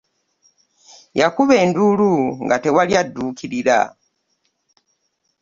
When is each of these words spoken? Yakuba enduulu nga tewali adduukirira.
Yakuba 1.19 1.53
enduulu 1.63 2.11
nga 2.43 2.55
tewali 2.63 2.93
adduukirira. 3.01 3.79